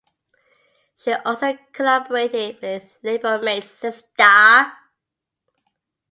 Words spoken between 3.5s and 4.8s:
Sistar.